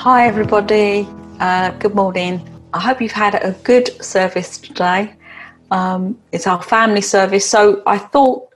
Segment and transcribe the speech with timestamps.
[0.00, 1.06] Hi, everybody.
[1.40, 2.40] Uh, good morning.
[2.72, 5.12] I hope you've had a good service today.
[5.70, 8.48] Um, it's our family service, so I thought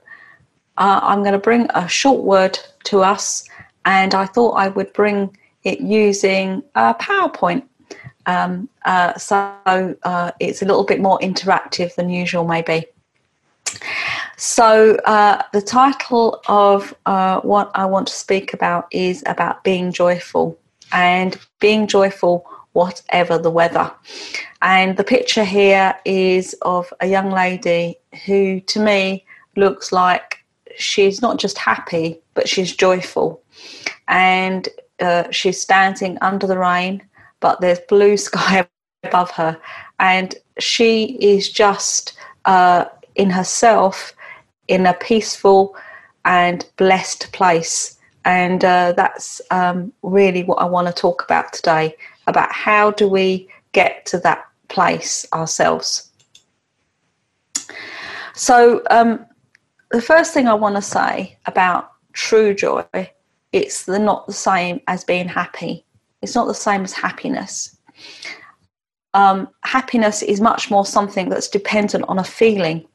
[0.77, 3.47] uh, I'm going to bring a short word to us,
[3.85, 7.61] and I thought I would bring it using PowerPoint.
[8.25, 9.35] Um, uh, so
[10.01, 12.87] uh, it's a little bit more interactive than usual, maybe.
[14.35, 20.57] So, uh, the title of what I want to speak about is about being joyful
[20.95, 23.91] and being joyful whatever the weather.
[24.61, 30.43] And the picture here is of a young lady who, to me, looks like
[30.77, 33.41] she's not just happy, but she's joyful.
[34.07, 34.67] And
[34.99, 37.03] uh, she's standing under the rain,
[37.39, 38.67] but there's blue sky
[39.03, 39.59] above her.
[39.99, 42.85] And she is just uh,
[43.15, 44.13] in herself
[44.67, 45.75] in a peaceful
[46.23, 47.97] and blessed place.
[48.25, 51.95] And uh, that's um, really what I want to talk about today
[52.27, 56.11] about how do we get to that place ourselves.
[58.33, 59.25] So, um,
[59.91, 62.83] the first thing I want to say about true joy,
[63.51, 65.85] it's the, not the same as being happy.
[66.21, 67.77] It's not the same as happiness.
[69.13, 72.85] Um, happiness is much more something that's dependent on a feeling.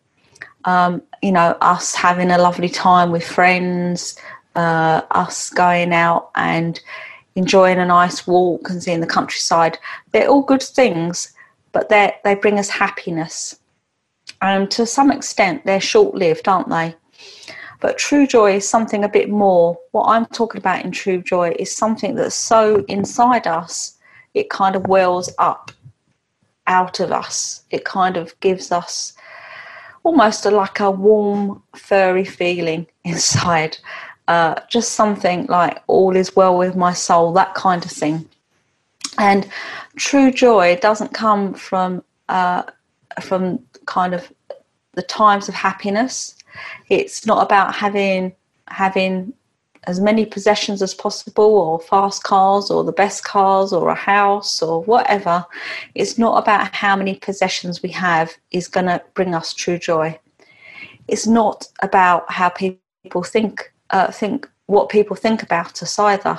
[0.66, 4.18] Um, you know, us having a lovely time with friends,
[4.56, 6.80] uh, us going out and
[7.36, 9.78] enjoying a nice walk and seeing the countryside.
[10.12, 11.32] They're all good things,
[11.72, 13.58] but they they bring us happiness.
[14.42, 16.94] And to some extent, they're short lived, aren't they?
[17.80, 19.78] But true joy is something a bit more.
[19.92, 23.98] What I'm talking about in true joy is something that's so inside us,
[24.34, 25.72] it kind of wells up
[26.66, 27.62] out of us.
[27.70, 29.14] It kind of gives us
[30.02, 33.78] almost a, like a warm, furry feeling inside.
[34.30, 38.24] Uh, just something like all is well with my soul, that kind of thing.
[39.18, 39.48] And
[39.96, 42.62] true joy doesn't come from uh,
[43.20, 44.32] from kind of
[44.92, 46.36] the times of happiness.
[46.88, 48.32] It's not about having
[48.68, 49.32] having
[49.88, 54.62] as many possessions as possible or fast cars or the best cars or a house
[54.62, 55.44] or whatever.
[55.96, 60.20] It's not about how many possessions we have is going to bring us true joy.
[61.08, 66.38] It's not about how people think uh, think what people think about us either.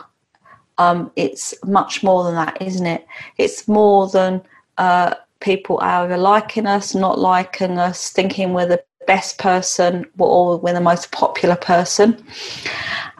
[0.77, 3.05] Um, it's much more than that, isn't it?
[3.37, 4.41] It's more than
[4.77, 10.73] uh, people either liking us, not liking us, thinking we're the best person or we're
[10.73, 12.23] the most popular person.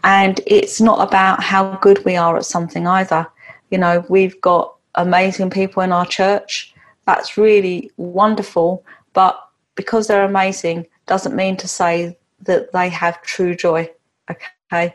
[0.04, 3.28] And it's not about how good we are at something either.
[3.70, 6.74] You know, we've got amazing people in our church.
[7.06, 8.84] That's really wonderful.
[9.14, 9.40] But
[9.76, 13.90] because they're amazing doesn't mean to say that they have true joy.
[14.32, 14.94] Okay.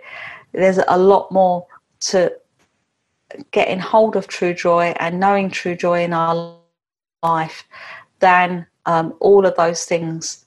[0.52, 1.66] There's a lot more
[2.00, 2.32] to
[3.50, 6.56] getting hold of true joy and knowing true joy in our
[7.22, 7.64] life
[8.20, 10.46] than um, all of those things.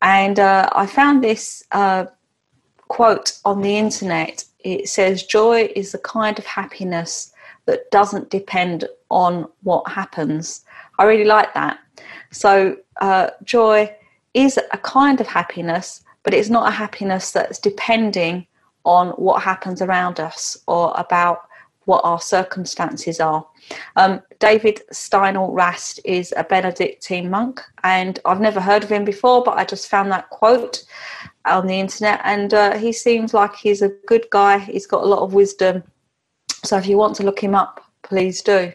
[0.00, 2.06] And uh, I found this uh,
[2.88, 4.44] quote on the internet.
[4.60, 7.32] It says, Joy is the kind of happiness
[7.66, 10.64] that doesn't depend on what happens.
[10.98, 11.78] I really like that.
[12.30, 13.94] So, uh, joy
[14.34, 18.46] is a kind of happiness, but it's not a happiness that's depending
[18.84, 21.42] on what happens around us or about
[21.84, 23.46] what our circumstances are.
[23.96, 29.42] Um, David Steindl Rast is a Benedictine monk, and I've never heard of him before,
[29.42, 30.84] but I just found that quote
[31.44, 34.58] on the internet, and uh, he seems like he's a good guy.
[34.58, 35.82] He's got a lot of wisdom.
[36.64, 38.72] So if you want to look him up, please do.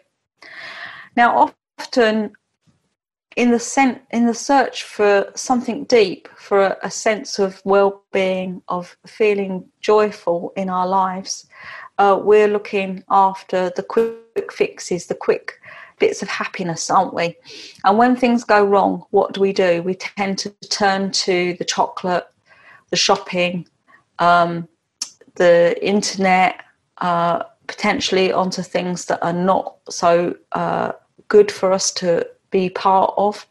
[1.15, 2.33] Now, often
[3.37, 8.63] in the sen- in the search for something deep, for a, a sense of well-being,
[8.67, 11.47] of feeling joyful in our lives,
[11.99, 15.53] uh, we're looking after the quick fixes, the quick
[15.99, 17.35] bits of happiness, aren't we?
[17.85, 19.83] And when things go wrong, what do we do?
[19.83, 22.27] We tend to turn to the chocolate,
[22.89, 23.67] the shopping,
[24.17, 24.67] um,
[25.35, 26.63] the internet,
[26.97, 30.93] uh, potentially onto things that are not so uh,
[31.27, 33.45] good for us to be part of.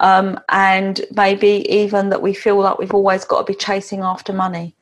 [0.00, 4.32] Um, and maybe even that we feel like we've always got to be chasing after
[4.34, 4.74] money.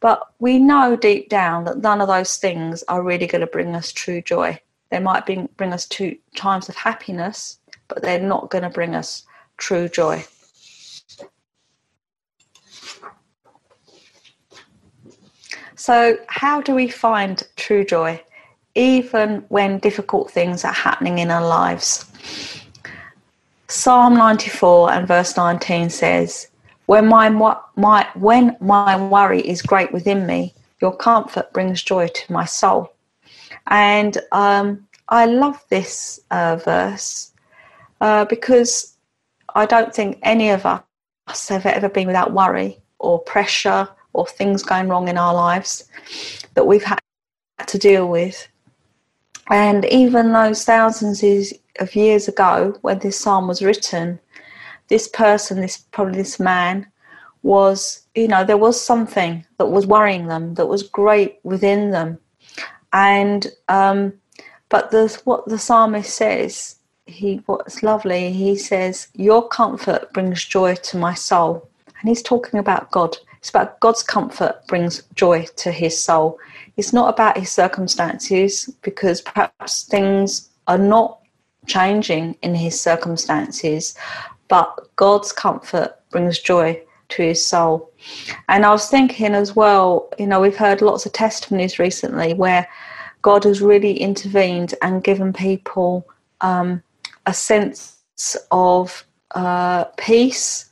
[0.00, 3.74] But we know deep down that none of those things are really going to bring
[3.74, 4.60] us true joy.
[4.90, 7.58] They might bring, bring us to times of happiness,
[7.88, 9.24] but they're not going to bring us
[9.56, 10.24] true joy.
[15.76, 18.22] So, how do we find true joy?
[18.74, 22.09] even when difficult things are happening in our lives.
[23.68, 26.48] Psalm 94 and verse 19 says,
[26.86, 32.32] when my, my, when my worry is great within me, your comfort brings joy to
[32.32, 32.92] my soul.
[33.68, 37.32] And um, I love this uh, verse
[38.00, 38.96] uh, because
[39.54, 44.62] I don't think any of us have ever been without worry or pressure or things
[44.62, 45.84] going wrong in our lives
[46.54, 46.98] that we've had
[47.66, 48.48] to deal with.
[49.50, 51.24] And even those thousands
[51.80, 54.20] of years ago, when this psalm was written,
[54.88, 56.86] this person, this probably this man,
[57.42, 62.18] was you know there was something that was worrying them, that was great within them,
[62.92, 64.12] and um,
[64.68, 66.76] but the what the psalmist says,
[67.06, 71.68] he what's lovely, he says, "Your comfort brings joy to my soul,"
[72.00, 73.16] and he's talking about God.
[73.38, 76.38] It's about God's comfort brings joy to his soul.
[76.80, 81.20] It's not about his circumstances because perhaps things are not
[81.66, 83.94] changing in his circumstances,
[84.48, 86.80] but God's comfort brings joy
[87.10, 87.92] to his soul.
[88.48, 92.66] And I was thinking as well, you know, we've heard lots of testimonies recently where
[93.20, 96.08] God has really intervened and given people
[96.40, 96.82] um,
[97.26, 97.98] a sense
[98.50, 99.04] of
[99.34, 100.70] uh, peace,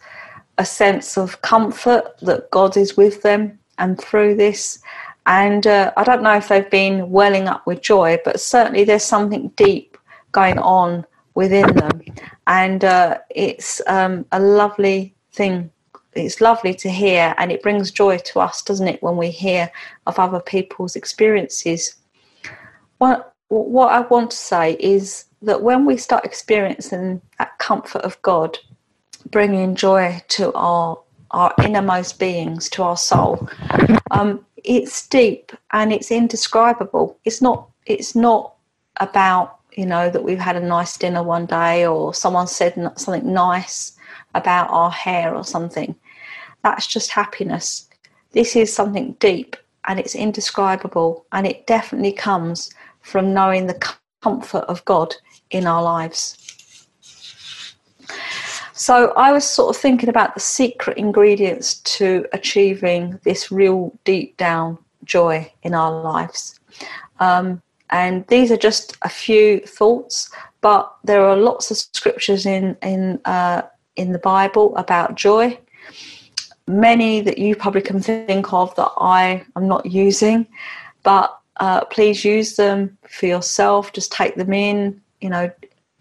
[0.57, 4.83] a sense of comfort that God is with them and through this.
[5.29, 9.05] And uh, I don't know if they've been welling up with joy, but certainly there's
[9.05, 9.99] something deep
[10.33, 11.05] going on
[11.35, 12.01] within them.
[12.47, 15.71] And uh, it's um, a lovely thing.
[16.15, 19.71] It's lovely to hear, and it brings joy to us, doesn't it, when we hear
[20.07, 21.97] of other people's experiences.
[22.97, 28.21] What, what I want to say is that when we start experiencing that comfort of
[28.23, 28.57] God,
[29.31, 30.99] bringing joy to our
[31.31, 33.49] our innermost beings, to our soul,
[34.11, 37.19] um, it's deep and it's indescribable.
[37.25, 37.69] It's not.
[37.87, 38.55] It's not
[39.01, 43.33] about you know, that we've had a nice dinner one day or someone said something
[43.33, 43.93] nice
[44.35, 45.95] about our hair or something.
[46.65, 47.89] That's just happiness.
[48.33, 52.71] This is something deep and it's indescribable and it definitely comes
[53.03, 55.15] from knowing the comfort of God
[55.51, 56.48] in our lives.
[58.79, 64.37] So I was sort of thinking about the secret ingredients to achieving this real deep
[64.37, 66.61] down joy in our lives.
[67.19, 67.61] Um,
[67.91, 70.31] and these are just a few thoughts,
[70.61, 73.63] but there are lots of scriptures in in uh,
[73.97, 75.59] in the Bible about joy.
[76.69, 80.47] Many that you probably can think of that I am not using,
[81.03, 83.93] but uh, please use them for yourself.
[83.93, 85.51] Just take them in, you know,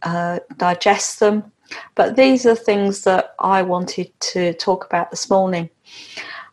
[0.03, 1.51] uh, digest them.
[1.95, 5.69] But these are things that I wanted to talk about this morning.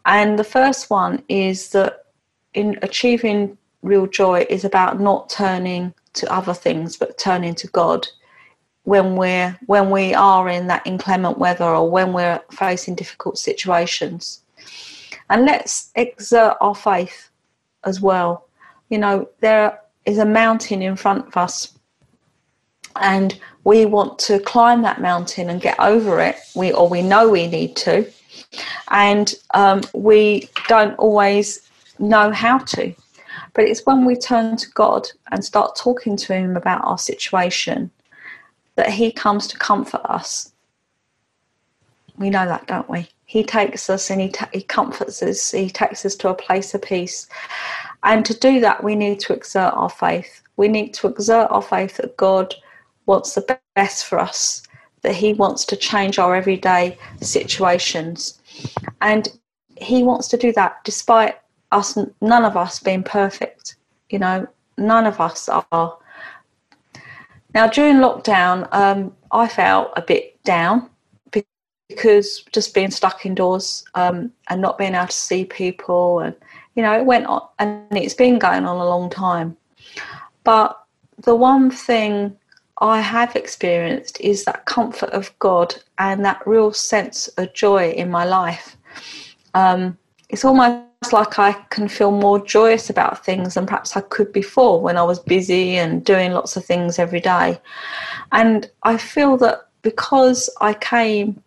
[0.07, 2.07] And the first one is that
[2.53, 8.07] in achieving real joy is about not turning to other things but turning to God
[8.85, 14.43] when we're when we are in that inclement weather or when we're facing difficult situations.
[15.31, 17.31] And let's exert our faith
[17.85, 18.49] as well.
[18.91, 21.74] You know, there is a mountain in front of us
[23.01, 26.37] and we want to climb that mountain and get over it.
[26.55, 28.11] We or we know we need to,
[28.91, 31.69] and um, we don't always
[31.99, 32.95] know how to.
[33.55, 37.91] But it's when we turn to God and start talking to Him about our situation
[38.77, 40.53] that He comes to comfort us.
[42.19, 43.09] We know that, don't we?
[43.27, 46.75] He takes us and he, ta- he comforts us, He takes us to a place
[46.75, 47.27] of peace.
[48.03, 50.43] And to do that, we need to exert our faith.
[50.57, 52.55] We need to exert our faith that God
[53.07, 54.63] wants the best for us,
[55.03, 58.41] that He wants to change our everyday situations.
[59.01, 59.29] And
[59.77, 61.37] He wants to do that despite
[61.73, 63.77] us, none of us being perfect.
[64.11, 64.47] You know,
[64.79, 65.99] none of us are.
[67.55, 70.91] Now, during lockdown, um, I felt a bit down
[71.89, 76.35] because just being stuck indoors um, and not being able to see people, and
[76.75, 79.57] you know, it went on, and it's been going on a long time.
[80.43, 80.79] But
[81.23, 82.37] the one thing
[82.79, 88.11] I have experienced is that comfort of God and that real sense of joy in
[88.11, 88.77] my life.
[89.55, 89.97] Um,
[90.29, 94.81] it's almost like I can feel more joyous about things than perhaps I could before
[94.81, 97.61] when I was busy and doing lots of things every day.
[98.33, 101.41] And I feel that because I came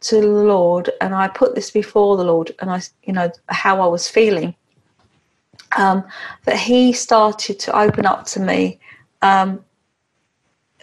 [0.00, 3.80] to the Lord and I put this before the Lord and I, you know, how
[3.80, 4.54] I was feeling,
[5.76, 6.02] um,
[6.44, 8.80] that He started to open up to me
[9.20, 9.64] um,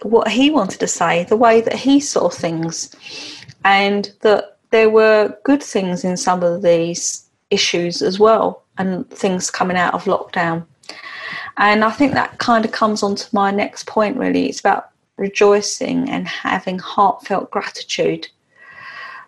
[0.02, 2.94] what He wanted to say, the way that He saw things,
[3.64, 9.50] and that there were good things in some of these issues as well and things
[9.50, 10.64] coming out of lockdown.
[11.56, 14.48] And I think that kind of comes on to my next point really.
[14.48, 18.28] It's about rejoicing and having heartfelt gratitude.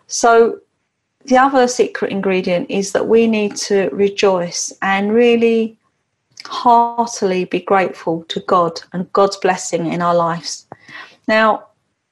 [0.07, 0.59] So,
[1.25, 5.77] the other secret ingredient is that we need to rejoice and really
[6.47, 10.67] heartily be grateful to God and God's blessing in our lives.
[11.27, 11.67] Now,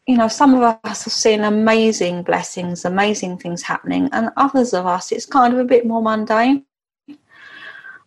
[0.08, 4.86] you know, some of us have seen amazing blessings, amazing things happening, and others of
[4.86, 6.66] us, it's kind of a bit more mundane.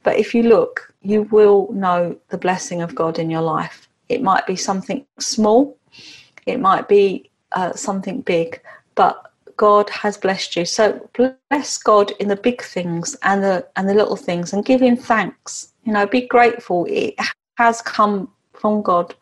[0.03, 3.89] But if you look, you will know the blessing of God in your life.
[4.09, 5.79] It might be something small,
[6.47, 8.61] it might be uh, something big,
[8.95, 10.65] but God has blessed you.
[10.65, 14.81] So bless God in the big things and the and the little things, and give
[14.81, 15.73] Him thanks.
[15.85, 16.87] You know, be grateful.
[16.89, 17.15] It
[17.57, 19.15] has come from God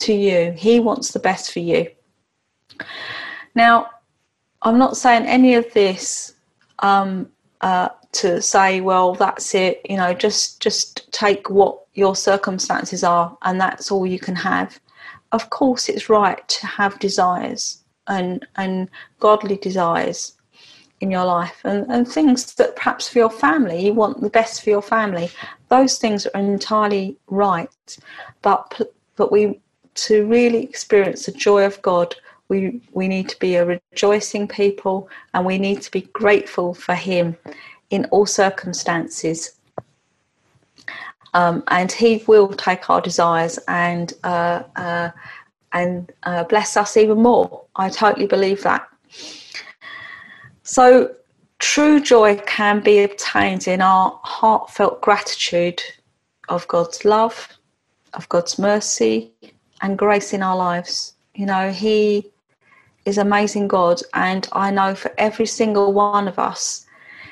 [0.00, 0.52] to you.
[0.56, 1.88] He wants the best for you.
[3.54, 3.90] Now,
[4.62, 6.34] I'm not saying any of this
[6.80, 9.80] um, uh, to say, well, that's it.
[9.88, 14.78] You know, just just take what your circumstances are, and that's all you can have.
[15.32, 18.88] Of course, it's right to have desires and and
[19.20, 20.34] godly desires
[21.00, 24.62] in your life and, and things that perhaps for your family you want the best
[24.62, 25.30] for your family
[25.70, 27.98] those things are entirely right
[28.42, 28.80] but
[29.16, 29.58] but we
[29.94, 32.14] to really experience the joy of god
[32.48, 36.94] we we need to be a rejoicing people and we need to be grateful for
[36.94, 37.36] him
[37.90, 39.60] in all circumstances
[41.34, 45.10] um, and he will take our desires and uh, uh,
[45.72, 47.64] and uh, bless us even more.
[47.76, 48.88] I totally believe that.
[50.64, 51.14] So,
[51.74, 55.80] true joy can be obtained in our heartfelt gratitude
[56.48, 57.46] of God's love,
[58.14, 59.30] of God's mercy,
[59.80, 61.14] and grace in our lives.
[61.36, 62.28] You know, He
[63.04, 66.86] is amazing God, and I know for every single one of us,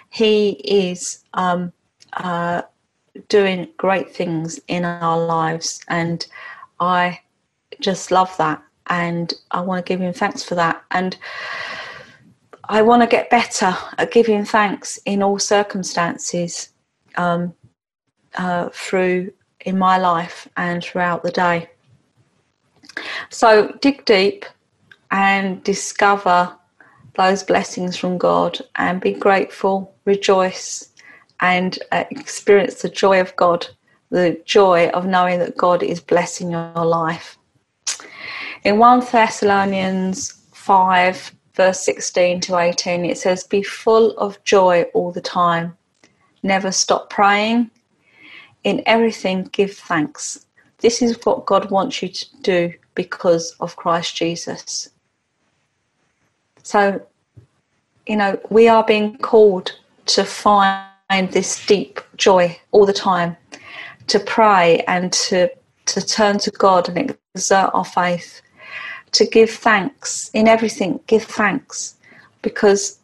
[0.09, 1.73] He is um,
[2.13, 2.63] uh,
[3.29, 6.25] doing great things in our lives, and
[6.79, 7.19] I
[7.81, 8.63] just love that.
[8.87, 10.83] And I want to give him thanks for that.
[10.93, 11.17] And
[12.71, 16.71] I want to get better at giving thanks in all circumstances
[17.17, 17.55] um,
[18.35, 21.71] uh, through in my life and throughout the day.
[23.31, 24.45] So dig deep
[25.11, 26.55] and discover
[27.17, 30.91] those blessings from God and be grateful, rejoice,
[31.41, 33.67] and uh, experience the joy of God,
[34.11, 37.39] the joy of knowing that God is blessing your life.
[38.65, 45.13] In 1 Thessalonians 5, verse 16 to 18, it says, Be full of joy all
[45.13, 45.77] the time.
[46.43, 47.71] Never stop praying.
[48.63, 50.47] In everything, give thanks.
[50.79, 54.89] This is what God wants you to do because of Christ Jesus.
[56.63, 57.03] So,
[58.07, 59.73] you know, we are being called
[60.07, 63.37] to find this deep joy all the time,
[64.07, 65.51] to pray and to,
[65.87, 68.43] to turn to God and exert our faith
[69.13, 71.01] to give thanks in everything.
[71.07, 71.97] Give thanks
[72.43, 72.99] because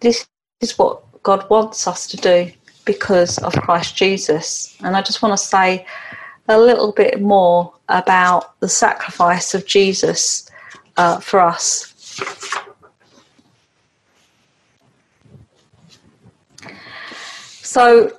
[0.00, 0.26] this
[0.60, 2.50] is what God wants us to do
[2.84, 4.76] because of Christ Jesus.
[4.82, 5.86] And I just want to say
[6.48, 10.50] a little bit more about the sacrifice of Jesus
[10.96, 11.94] uh, for us.
[17.62, 18.18] So,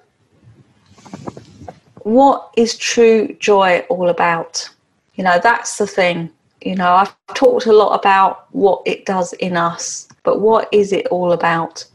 [2.03, 4.69] what is true joy all about?
[5.15, 6.29] You know, that's the thing.
[6.61, 10.91] You know, I've talked a lot about what it does in us, but what is
[10.91, 11.85] it all about?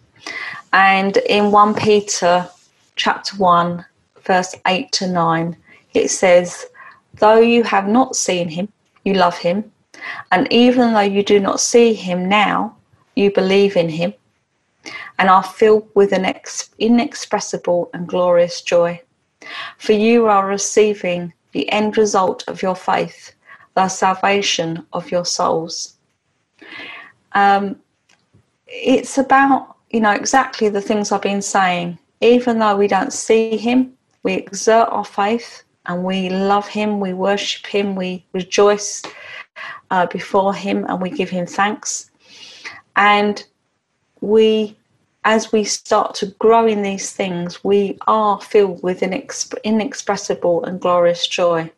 [0.73, 2.49] And in 1 Peter
[2.97, 3.85] chapter 1,
[4.23, 5.57] verse 8 to 9,
[5.93, 6.67] it says,
[7.15, 8.73] Though you have not seen him,
[9.05, 9.71] you love him.
[10.33, 12.75] And even though you do not see him now,
[13.17, 14.15] you believe in him
[15.19, 16.35] and are filled with an
[16.79, 19.01] inexpressible and glorious joy.
[19.77, 23.34] For you are receiving the end result of your faith
[23.75, 25.95] the salvation of your souls.
[27.33, 27.77] Um,
[28.67, 31.99] it's about, you know, exactly the things I've been saying.
[32.21, 37.13] Even though we don't see Him, we exert our faith and we love Him, we
[37.13, 39.03] worship Him, we rejoice
[39.91, 42.11] uh, before Him, and we give Him thanks.
[42.97, 43.45] And
[44.21, 44.77] we,
[45.25, 49.13] as we start to grow in these things, we are filled with an
[49.65, 51.71] inexpressible and glorious joy.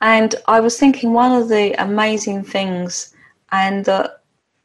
[0.00, 3.14] And I was thinking one of the amazing things,
[3.52, 3.88] and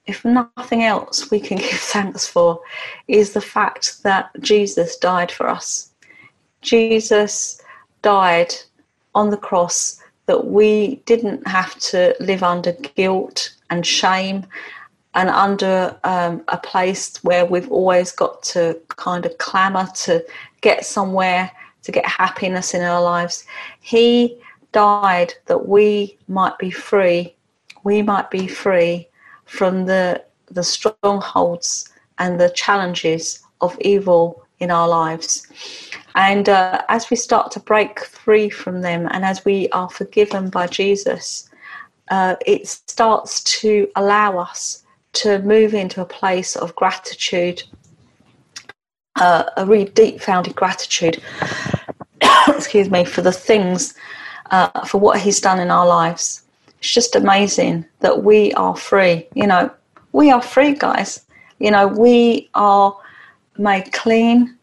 [0.05, 2.61] if nothing else we can give thanks for,
[3.07, 5.91] is the fact that Jesus died for us.
[6.61, 7.61] Jesus
[8.01, 8.53] died
[9.13, 14.45] on the cross that we didn't have to live under guilt and shame
[15.13, 20.23] and under um, a place where we've always got to kind of clamour to
[20.61, 21.49] get somewhere,
[21.83, 23.45] to get happiness in our lives.
[23.79, 24.37] He
[24.75, 27.33] died that we might be free,
[27.85, 29.07] we might be free
[29.45, 31.89] from the, the strongholds
[32.19, 35.47] and the challenges of evil in our lives.
[36.15, 40.49] And uh, as we start to break free from them and as we are forgiven
[40.49, 41.49] by Jesus,
[42.09, 47.63] uh, it starts to allow us to move into a place of gratitude,
[49.21, 51.21] uh, a really deep founded gratitude,
[52.49, 53.93] excuse me, for the things,
[54.51, 56.43] uh, for what He's done in our lives.
[56.79, 59.27] It's just amazing that we are free.
[59.33, 59.71] You know,
[60.11, 61.25] we are free, guys.
[61.59, 62.95] You know, we are
[63.57, 64.55] made clean.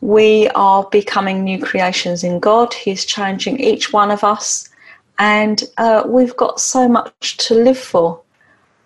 [0.00, 2.74] We are becoming new creations in God.
[2.74, 4.68] He's changing each one of us.
[5.18, 8.20] And uh, we've got so much to live for,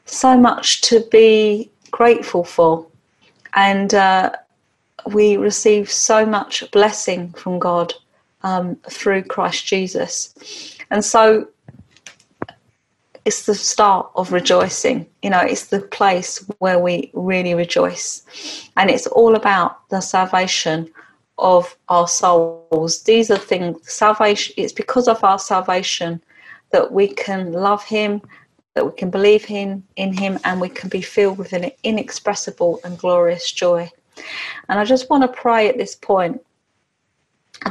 [0.04, 2.87] so much to be grateful for.
[3.54, 4.33] And uh,
[5.06, 7.95] we receive so much blessing from God
[8.47, 10.79] um, through Christ Jesus.
[10.91, 11.49] And so
[13.25, 15.07] it's the start of rejoicing.
[15.23, 18.23] You know, it's the place where we really rejoice.
[18.76, 20.88] And it's all about the salvation
[21.38, 23.03] of our souls.
[23.03, 26.23] These are things, salvation, it's because of our salvation
[26.71, 28.23] that we can love Him,
[28.75, 32.79] that we can believe him, in Him, and we can be filled with an inexpressible
[32.85, 33.91] and glorious joy.
[34.69, 36.41] And I just want to pray at this point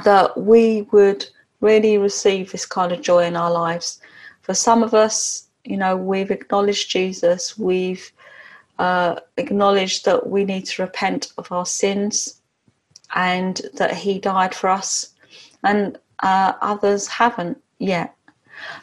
[0.04, 1.26] that we would
[1.62, 4.00] really receive this kind of joy in our lives.
[4.42, 8.12] For some of us, you know, we've acknowledged Jesus, we've
[8.78, 12.42] uh, acknowledged that we need to repent of our sins
[13.16, 15.14] and that He died for us,
[15.64, 18.16] and uh, others haven't yet.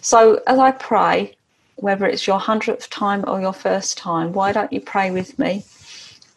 [0.00, 1.36] So, as I pray,
[1.76, 5.64] whether it's your hundredth time or your first time, why don't you pray with me?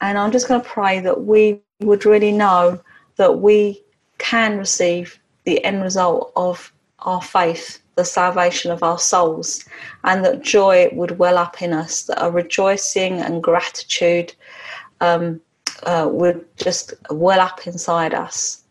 [0.02, 2.80] And I'm just going to pray that we would really know
[3.16, 3.82] that we
[4.18, 9.64] can receive the end result of our faith the salvation of our souls,
[10.04, 14.34] and that joy would well up in us, that a rejoicing and gratitude
[15.02, 15.42] um,
[15.84, 18.64] uh, would just well up inside us.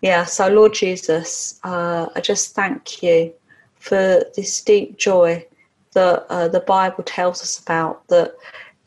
[0.00, 3.32] Yeah, so Lord Jesus, uh, I just thank you
[3.74, 5.46] for this deep joy
[5.92, 8.34] that uh, the Bible tells us about that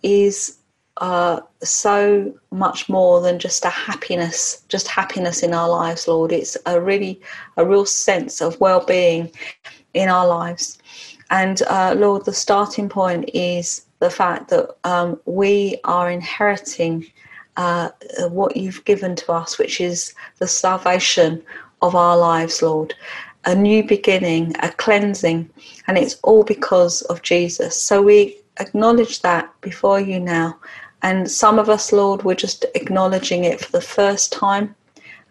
[0.03, 0.57] is
[0.97, 6.31] uh, so much more than just a happiness, just happiness in our lives, Lord.
[6.31, 7.21] It's a really,
[7.57, 9.31] a real sense of well-being
[9.93, 10.79] in our lives.
[11.29, 17.05] And uh, Lord, the starting point is the fact that um, we are inheriting
[17.57, 17.89] uh,
[18.29, 21.43] what you've given to us, which is the salvation
[21.81, 22.93] of our lives, Lord.
[23.45, 25.49] A new beginning, a cleansing,
[25.87, 27.81] and it's all because of Jesus.
[27.81, 30.59] So we acknowledge that before you now
[31.07, 34.75] and some of us, Lord, we're just acknowledging it for the first time.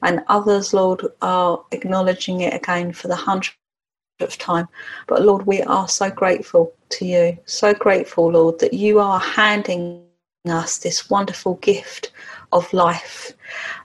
[0.03, 4.69] And others, Lord, are acknowledging it again for the hundredth time.
[5.07, 7.37] But Lord, we are so grateful to you.
[7.45, 10.03] So grateful, Lord, that you are handing
[10.47, 12.11] us this wonderful gift
[12.53, 13.35] of life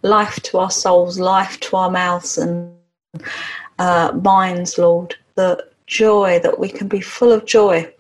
[0.02, 2.74] life to our souls, life to our mouths and
[3.80, 5.18] uh, minds, Lord.
[5.36, 7.94] The joy that we can be full of joy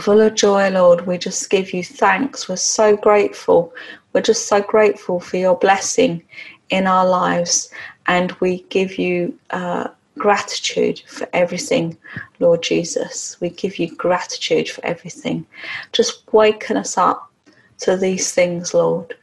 [0.00, 1.06] full of joy, Lord.
[1.06, 2.48] We just give you thanks.
[2.48, 3.72] We're so grateful.
[4.12, 6.22] We're just so grateful for your blessing
[6.70, 7.70] in our lives.
[8.06, 11.96] And we give you uh, gratitude for everything,
[12.38, 13.40] Lord Jesus.
[13.40, 15.46] We give you gratitude for everything.
[15.92, 17.30] Just waken us up
[17.78, 19.16] to these things, Lord.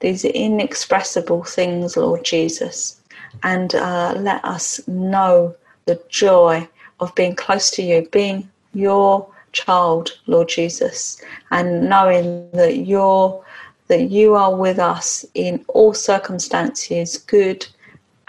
[0.00, 3.00] These inexpressible things, Lord Jesus.
[3.42, 5.54] And uh, let us know
[5.86, 6.68] the joy
[7.00, 13.44] of being close to you, being your child, Lord Jesus, and knowing that you're
[13.88, 17.66] that you are with us in all circumstances, good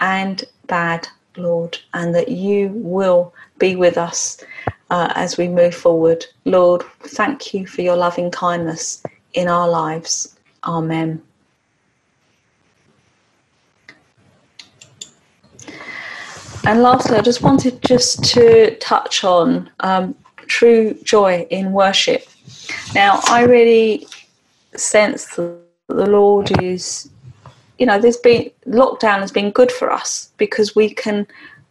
[0.00, 4.44] and bad, Lord, and that you will be with us
[4.90, 6.26] uh, as we move forward.
[6.44, 10.36] Lord, thank you for your loving kindness in our lives.
[10.64, 11.22] Amen.
[16.66, 22.26] And lastly, I just wanted just to touch on um, true joy in worship.
[22.94, 24.06] Now, I really
[24.76, 27.08] sense that the Lord is,
[27.78, 31.26] you know, there's been lockdown has been good for us because we can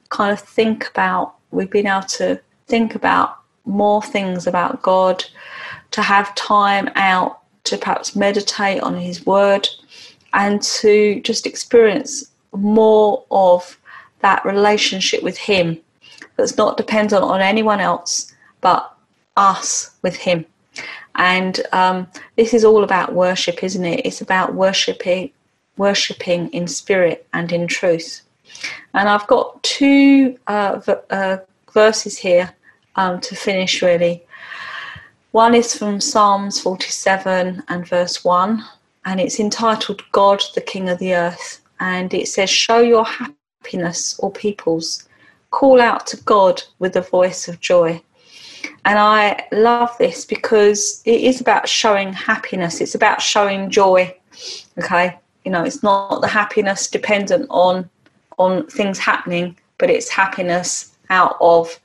[0.09, 5.23] kind of think about, we've been able to think about more things about God,
[5.91, 9.67] to have time out to perhaps meditate on His Word,
[10.33, 13.79] and to just experience more of
[14.19, 15.79] that relationship with Him
[16.35, 18.32] that's not dependent on anyone else
[18.63, 18.91] but
[19.37, 20.45] us with Him.
[21.15, 24.05] And um, this is all about worship, isn't it?
[24.05, 25.29] It's about worshiping,
[25.77, 28.21] worshiping in spirit and in truth.
[28.95, 31.37] And I've got two uh, v- uh,
[31.71, 32.51] verses here
[32.95, 34.23] um, to finish, really.
[35.31, 38.63] One is from Psalms 47 and verse 1,
[39.05, 41.61] and it's entitled God, the King of the Earth.
[41.79, 45.07] and it says, Show your happiness, all peoples.
[45.51, 48.01] Call out to God with a voice of joy.
[48.85, 54.15] And I love this because it is about showing happiness, it's about showing joy.
[54.77, 57.89] Okay, you know, it's not the happiness dependent on
[58.39, 61.79] on things happening, but it's happiness out of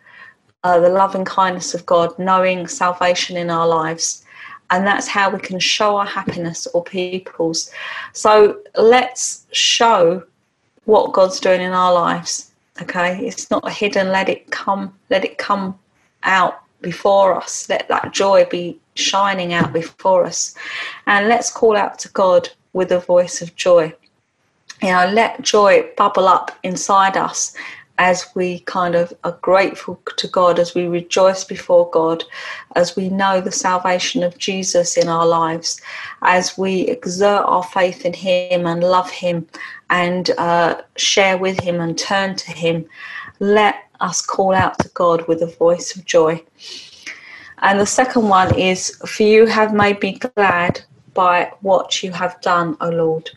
[0.64, 4.24] uh, the love and kindness of God, knowing salvation in our lives.
[4.70, 7.70] And that's how we can show our happiness or people's.
[8.12, 10.22] So let's show
[10.84, 12.50] what God's doing in our lives.
[12.82, 14.08] Okay, it's not hidden.
[14.08, 14.94] Let it come.
[15.10, 15.78] Let it come
[16.22, 17.68] out before us.
[17.68, 20.54] Let that joy be shining out before us,
[21.06, 23.94] and let's call out to God with a voice of joy.
[24.82, 27.54] You know, let joy bubble up inside us
[27.98, 32.22] as we kind of are grateful to God, as we rejoice before God,
[32.76, 35.80] as we know the salvation of Jesus in our lives,
[36.22, 39.48] as we exert our faith in Him and love Him
[39.90, 42.86] and uh, share with Him and turn to Him,
[43.40, 46.42] let us call out to God with a voice of joy.
[47.58, 50.80] And the second one is, For you have made me glad
[51.14, 53.30] by what you have done, O Lord.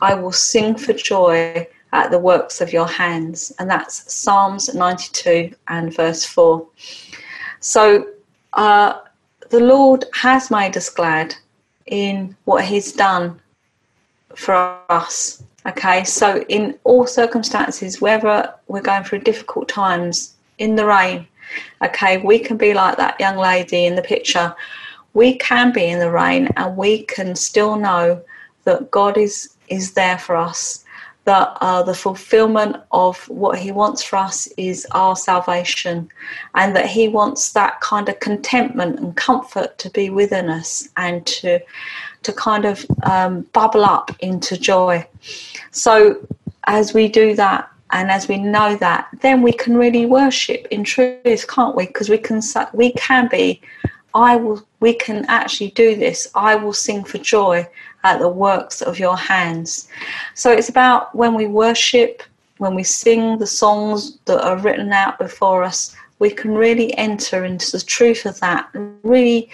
[0.00, 3.52] I will sing for joy at the works of your hands.
[3.58, 6.66] And that's Psalms 92 and verse 4.
[7.60, 8.08] So
[8.54, 9.00] uh,
[9.50, 11.34] the Lord has made us glad
[11.86, 13.40] in what He's done
[14.34, 14.54] for
[14.88, 15.42] us.
[15.68, 21.26] Okay, so in all circumstances, whether we're going through difficult times, in the rain,
[21.84, 24.54] okay, we can be like that young lady in the picture.
[25.14, 28.22] We can be in the rain and we can still know
[28.64, 30.84] that God is, is there for us
[31.28, 36.08] that uh, the fulfillment of what he wants for us is our salvation
[36.54, 41.26] and that he wants that kind of contentment and comfort to be within us and
[41.26, 41.60] to
[42.22, 45.06] to kind of um, bubble up into joy.
[45.70, 46.26] So
[46.66, 50.82] as we do that and as we know that then we can really worship in
[50.82, 51.84] truth can't we?
[51.88, 52.40] Because we can
[52.72, 53.60] we can be
[54.14, 57.66] i will we can actually do this i will sing for joy
[58.04, 59.88] at the works of your hands.
[60.34, 62.22] So it's about when we worship,
[62.58, 67.44] when we sing the songs that are written out before us, we can really enter
[67.44, 68.68] into the truth of that.
[69.02, 69.50] Really,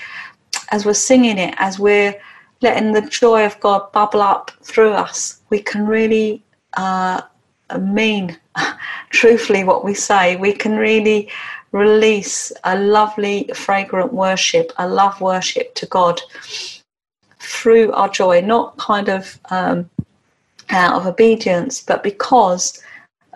[0.71, 2.14] as we're singing it, as we're
[2.62, 6.43] letting the joy of God bubble up through us, we can really
[6.75, 7.21] uh,
[7.81, 8.38] mean
[9.11, 10.37] truthfully what we say.
[10.37, 11.31] We can really
[11.75, 16.21] release a lovely, fragrant worship, a love worship to God
[17.41, 19.91] through our joy, not kind of um,
[20.71, 22.81] out of obedience, but because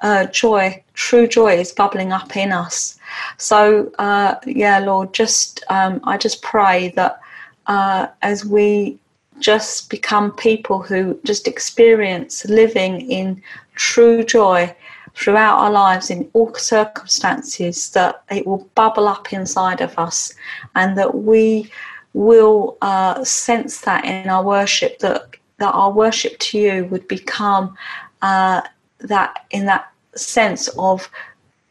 [0.03, 2.99] uh, joy, true joy, is bubbling up in us.
[3.39, 7.19] So, uh, yeah, Lord, just um, I just pray that
[7.67, 8.99] uh, as we
[9.41, 13.43] just become people who just experience living in
[13.75, 14.75] true joy
[15.19, 20.33] throughout our lives in all circumstances, that it will bubble up inside of us,
[20.77, 21.71] and that we
[22.15, 25.23] will uh, sense that in our worship that
[25.59, 27.77] that our worship to you would become
[28.23, 28.61] uh,
[28.99, 31.11] that in that sense of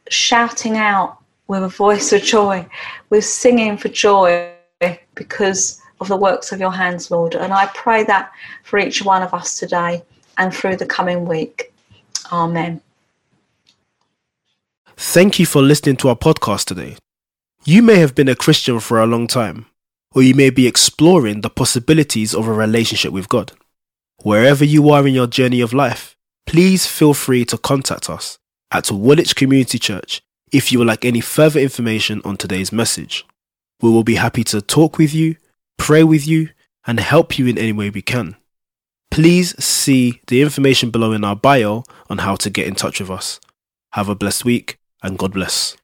[0.10, 2.66] shouting out with a voice of joy,
[3.10, 4.52] with singing for joy
[5.16, 7.34] because of the works of your hands, Lord.
[7.36, 8.32] And I pray that
[8.64, 10.04] for each one of us today
[10.38, 11.74] and through the coming week.
[12.32, 12.82] Amen.
[15.00, 16.98] Thank you for listening to our podcast today.
[17.64, 19.68] You may have been a Christian for a long time
[20.16, 23.52] or you may be exploring the possibilities of a relationship with God.
[24.24, 28.40] Wherever you are in your journey of life, please feel free to contact us
[28.72, 33.24] at Woolwich Community Church if you would like any further information on today's message.
[33.84, 35.36] We will be happy to talk with you,
[35.78, 36.50] pray with you,
[36.88, 38.36] and help you in any way we can.
[39.12, 43.12] Please see the information below in our bio on how to get in touch with
[43.12, 43.40] us.
[43.92, 45.77] Have a blessed week and God bless.